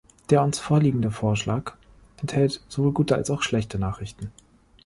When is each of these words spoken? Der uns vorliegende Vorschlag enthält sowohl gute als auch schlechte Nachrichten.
Der 0.31 0.41
uns 0.41 0.57
vorliegende 0.57 1.11
Vorschlag 1.11 1.73
enthält 2.19 2.63
sowohl 2.69 2.91
gute 2.91 3.13
als 3.13 3.29
auch 3.29 3.43
schlechte 3.43 3.77
Nachrichten. 3.77 4.31